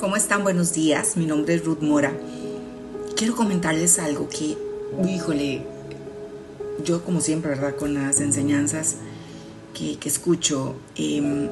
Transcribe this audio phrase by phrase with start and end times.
[0.00, 0.42] ¿Cómo están?
[0.42, 1.16] Buenos días.
[1.16, 2.12] Mi nombre es Ruth Mora.
[3.16, 4.58] Quiero comentarles algo que,
[5.08, 5.62] híjole,
[6.84, 7.76] yo como siempre, ¿verdad?
[7.76, 8.96] Con las enseñanzas
[9.72, 11.48] que, escucho em,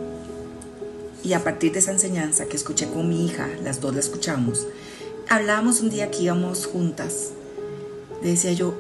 [1.24, 4.66] y a partir de esa enseñanza que escuché con mi hija, las dos la escuchamos,
[5.30, 7.30] hablábamos un día que íbamos juntas.
[8.22, 8.74] Le decía yo,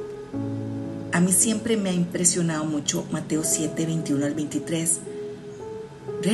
[1.12, 4.98] a mí siempre me ha impresionado mucho Mateo 7, 21 al 23.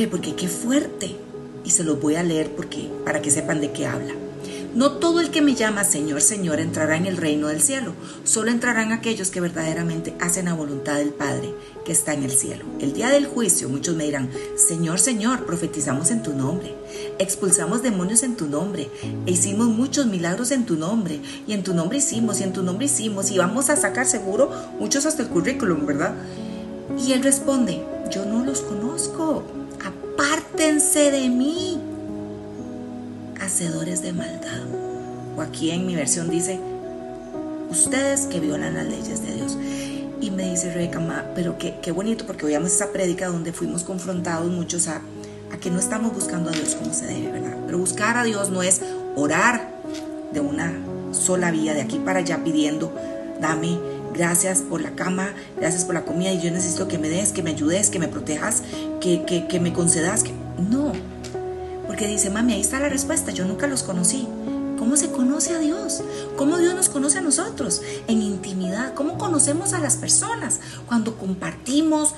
[0.09, 1.15] Porque qué fuerte
[1.63, 4.13] y se los voy a leer porque para que sepan de qué habla.
[4.73, 8.51] No todo el que me llama Señor, Señor entrará en el reino del cielo, solo
[8.51, 11.53] entrarán aquellos que verdaderamente hacen la voluntad del Padre
[11.83, 12.63] que está en el cielo.
[12.79, 16.73] El día del juicio muchos me dirán, Señor, Señor, profetizamos en tu nombre,
[17.19, 18.89] expulsamos demonios en tu nombre,
[19.25, 22.63] e hicimos muchos milagros en tu nombre, y en tu nombre hicimos, y en tu
[22.63, 26.13] nombre hicimos, y vamos a sacar seguro muchos hasta el currículum, ¿verdad?
[26.97, 29.43] Y él responde, yo no los conozco
[30.21, 31.79] apártense de mí,
[33.41, 34.61] hacedores de maldad.
[35.35, 36.59] O aquí en mi versión dice,
[37.71, 39.57] ustedes que violan las leyes de Dios.
[40.19, 44.51] Y me dice Rebeca, pero qué, qué bonito porque oíamos esa prédica donde fuimos confrontados
[44.51, 45.01] muchos a,
[45.51, 47.57] a que no estamos buscando a Dios como se debe, ¿verdad?
[47.65, 48.81] Pero buscar a Dios no es
[49.15, 49.71] orar
[50.31, 50.71] de una
[51.11, 52.93] sola vía, de aquí para allá pidiendo,
[53.41, 53.79] dame
[54.13, 57.43] gracias por la cama, gracias por la comida y yo necesito que me des, que
[57.43, 58.63] me ayudes, que me protejas,
[58.99, 60.23] que, que, me concedas.
[60.23, 60.31] Que...
[60.69, 60.93] No,
[61.87, 64.27] porque dice, mami, ahí está la respuesta, yo nunca los conocí.
[64.77, 66.01] ¿Cómo se conoce a Dios?
[66.37, 67.83] ¿Cómo Dios nos conoce a nosotros?
[68.07, 68.95] En intimidad.
[68.95, 70.59] ¿Cómo conocemos a las personas?
[70.87, 72.15] Cuando compartimos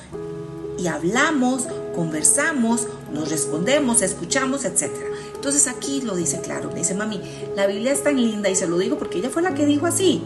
[0.79, 4.91] y hablamos, conversamos, nos respondemos, escuchamos, etc.
[5.35, 6.69] Entonces aquí lo dice claro.
[6.69, 7.21] Dice, mami,
[7.55, 9.85] la Biblia es tan linda y se lo digo porque ella fue la que dijo
[9.85, 10.23] así.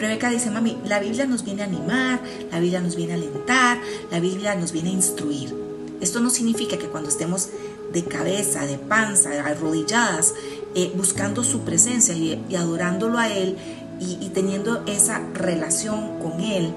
[0.00, 2.20] Rebeca dice, mami, la Biblia nos viene a animar,
[2.50, 3.78] la Biblia nos viene a alentar,
[4.10, 5.54] la Biblia nos viene a instruir.
[6.00, 7.50] Esto no significa que cuando estemos
[7.92, 10.34] de cabeza, de panza, arrodilladas,
[10.74, 13.56] eh, buscando su presencia y, adorándolo a Él
[14.00, 16.72] y, teniendo esa relación con Él,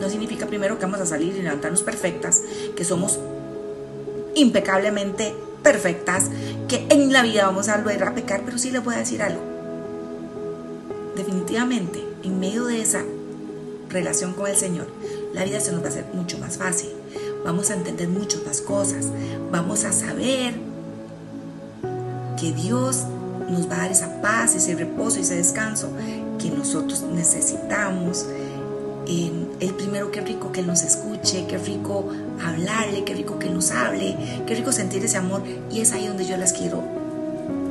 [0.00, 2.42] no significa primero que vamos a salir y levantarnos perfectas,
[2.76, 3.18] que somos
[4.36, 6.30] impecablemente perfectas,
[6.68, 9.20] que en la vida vamos a volver a pecar, pero sí les voy a decir
[9.20, 9.55] algo.
[11.16, 13.02] Definitivamente en medio de esa
[13.88, 14.86] relación con el Señor,
[15.32, 16.90] la vida se nos va a hacer mucho más fácil.
[17.42, 19.06] Vamos a entender muchas más cosas.
[19.50, 20.54] Vamos a saber
[22.38, 23.04] que Dios
[23.48, 25.88] nos va a dar esa paz, ese reposo, ese descanso
[26.38, 28.26] que nosotros necesitamos.
[29.08, 32.10] el primero, qué rico que nos escuche, qué rico
[32.44, 34.16] hablarle, qué rico que nos hable,
[34.46, 35.42] qué rico sentir ese amor.
[35.70, 36.82] Y es ahí donde yo las quiero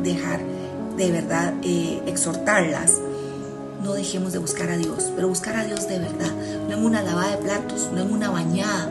[0.01, 0.39] dejar,
[0.97, 2.93] de verdad, eh, exhortarlas
[3.83, 6.31] no dejemos de buscar a Dios, pero buscar a Dios de verdad,
[6.67, 8.89] no en una lavada de platos, no en una bañada,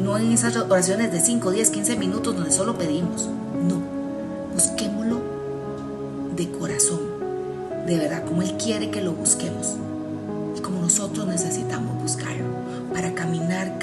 [0.00, 3.28] no en esas oraciones de 5, 10, 15 minutos donde solo pedimos,
[3.68, 3.80] no,
[4.52, 5.20] busquémoslo
[6.36, 7.00] de corazón,
[7.86, 9.74] de verdad, como Él quiere que lo busquemos
[10.56, 12.44] y como nosotros necesitamos buscarlo
[12.92, 13.78] para caminar